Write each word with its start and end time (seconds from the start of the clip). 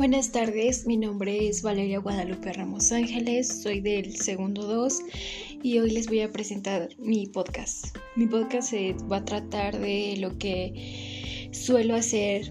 Buenas 0.00 0.32
tardes, 0.32 0.86
mi 0.86 0.96
nombre 0.96 1.46
es 1.46 1.60
Valeria 1.60 1.98
Guadalupe 1.98 2.54
Ramos 2.54 2.90
Ángeles, 2.90 3.60
soy 3.62 3.82
del 3.82 4.16
segundo 4.16 4.62
2 4.62 4.98
y 5.62 5.78
hoy 5.78 5.90
les 5.90 6.06
voy 6.06 6.20
a 6.20 6.32
presentar 6.32 6.88
mi 6.96 7.26
podcast. 7.26 7.94
Mi 8.16 8.26
podcast 8.26 8.72
va 9.12 9.18
a 9.18 9.24
tratar 9.26 9.78
de 9.78 10.16
lo 10.16 10.38
que 10.38 11.48
suelo 11.52 11.96
hacer 11.96 12.50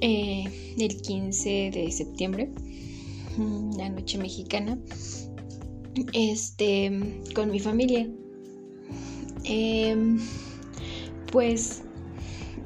eh, 0.00 0.44
el 0.78 1.02
15 1.02 1.72
de 1.74 1.92
septiembre, 1.92 2.48
mm, 3.36 3.76
la 3.76 3.90
noche 3.90 4.16
mexicana, 4.16 4.78
este, 6.14 6.90
con 7.34 7.50
mi 7.50 7.60
familia. 7.60 8.08
Em, 9.44 10.18
pues 11.30 11.82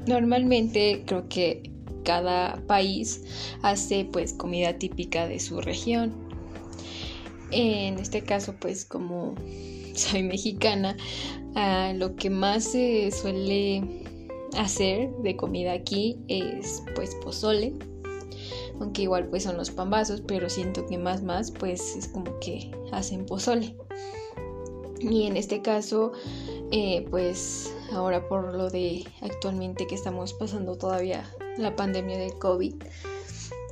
normalmente 0.07 1.03
creo 1.05 1.27
que 1.27 1.72
cada 2.03 2.61
país 2.67 3.23
hace 3.61 4.05
pues 4.05 4.33
comida 4.33 4.77
típica 4.77 5.27
de 5.27 5.39
su 5.39 5.61
región. 5.61 6.13
En 7.51 7.99
este 7.99 8.21
caso 8.23 8.55
pues 8.59 8.85
como 8.85 9.35
soy 9.95 10.23
mexicana, 10.23 10.97
ah, 11.55 11.93
lo 11.95 12.15
que 12.15 12.29
más 12.29 12.63
se 12.63 13.11
suele 13.11 13.83
hacer 14.57 15.09
de 15.17 15.35
comida 15.35 15.73
aquí 15.73 16.17
es 16.27 16.83
pues 16.95 17.15
pozole. 17.15 17.73
Aunque 18.79 19.03
igual 19.03 19.27
pues 19.27 19.43
son 19.43 19.55
los 19.55 19.71
pambazos, 19.71 20.21
pero 20.21 20.49
siento 20.49 20.85
que 20.87 20.97
más 20.97 21.21
más 21.23 21.51
pues 21.51 21.95
es 21.95 22.07
como 22.07 22.39
que 22.39 22.71
hacen 22.91 23.25
pozole. 23.25 23.75
Y 24.99 25.23
en 25.23 25.37
este 25.37 25.61
caso 25.61 26.13
eh, 26.71 27.05
pues 27.11 27.71
ahora 27.91 28.27
por 28.27 28.55
lo 28.55 28.69
de 28.69 29.05
actualmente 29.21 29.85
que 29.85 29.95
estamos 29.95 30.33
pasando 30.33 30.75
todavía 30.75 31.29
la 31.57 31.75
pandemia 31.75 32.17
del 32.17 32.33
COVID. 32.39 32.75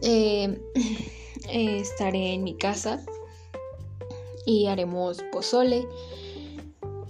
Eh, 0.01 0.59
estaré 1.49 2.33
en 2.33 2.43
mi 2.43 2.55
casa 2.55 3.03
y 4.45 4.67
haremos 4.67 5.23
pozole. 5.31 5.87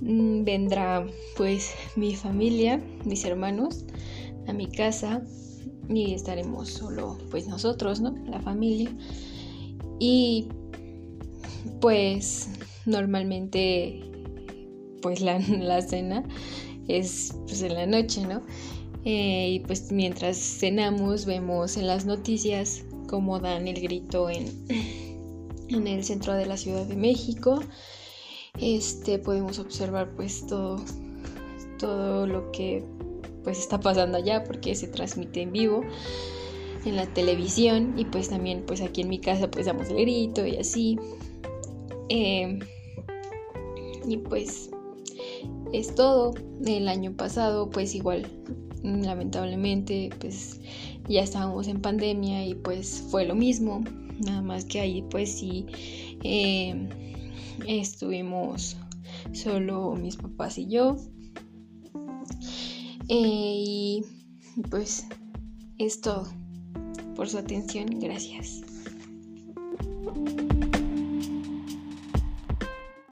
Mm, 0.02 0.44
vendrá 0.44 1.06
pues 1.38 1.74
mi 1.96 2.16
familia, 2.16 2.82
mis 3.06 3.24
hermanos 3.24 3.86
a 4.48 4.54
mi 4.54 4.68
casa 4.68 5.22
y 5.90 6.14
estaremos 6.14 6.70
solo 6.70 7.18
pues 7.30 7.48
nosotros, 7.48 8.02
¿no? 8.02 8.16
La 8.26 8.40
familia. 8.42 8.90
Y 10.00 10.48
pues 11.80 12.50
normalmente 12.86 14.02
pues 15.02 15.22
la, 15.22 15.40
la 15.60 15.82
cena 15.82 16.24
es 16.88 17.36
pues 17.46 17.62
en 17.62 17.76
la 17.76 17.86
noche, 17.86 18.26
¿no? 18.26 18.42
Eh, 19.04 19.50
y 19.54 19.60
pues 19.62 19.92
mientras 19.92 20.38
cenamos 20.38 21.26
vemos 21.26 21.76
en 21.76 21.88
las 21.88 22.06
noticias 22.06 22.84
cómo 23.08 23.40
dan 23.40 23.68
el 23.68 23.82
grito 23.82 24.30
en, 24.30 24.46
en 25.70 25.88
el 25.88 26.04
centro 26.04 26.34
de 26.34 26.46
la 26.46 26.58
Ciudad 26.58 26.86
de 26.86 26.96
México. 26.96 27.62
Este 28.60 29.18
podemos 29.18 29.60
observar 29.60 30.16
pues 30.16 30.46
todo, 30.46 30.84
todo 31.80 32.28
lo 32.28 32.52
que 32.52 32.84
pues 33.44 33.60
está 33.60 33.80
pasando 33.80 34.18
allá 34.18 34.44
porque 34.44 34.76
se 34.76 34.88
transmite 34.88 35.42
en 35.42 35.52
vivo 35.52 35.84
en 36.86 36.96
la 36.96 37.08
televisión. 37.08 37.94
Y 37.98 38.06
pues 38.06 38.30
también 38.30 38.64
pues 38.66 38.82
aquí 38.82 39.02
en 39.02 39.10
mi 39.10 39.20
casa 39.20 39.50
pues 39.50 39.66
damos 39.66 39.90
el 39.90 39.98
grito 39.98 40.46
y 40.46 40.58
así. 40.58 41.00
Eh, 42.10 42.60
y 44.08 44.18
pues 44.18 44.70
es 45.74 45.96
todo. 45.96 46.34
El 46.66 46.88
año 46.88 47.14
pasado 47.14 47.70
pues 47.70 47.96
igual 47.96 48.30
lamentablemente 48.84 50.10
pues 50.20 50.60
ya 51.08 51.22
estábamos 51.22 51.68
en 51.68 51.82
pandemia 51.82 52.46
y 52.46 52.56
pues 52.56 53.06
fue 53.10 53.26
lo 53.26 53.36
mismo. 53.36 53.84
Nada 54.26 54.42
más 54.42 54.66
que 54.66 54.80
ahí 54.80 55.04
pues 55.10 55.32
sí 55.40 55.66
em, 56.24 56.90
estuvimos 57.68 58.78
solo 59.34 59.96
mis 59.96 60.16
papás 60.18 60.58
y 60.58 60.68
yo. 60.68 60.98
Eh, 63.10 63.64
y 63.68 64.06
pues 64.70 65.06
es 65.78 66.02
todo. 66.02 66.28
Por 67.16 67.30
su 67.30 67.38
atención 67.38 67.88
gracias 68.00 68.62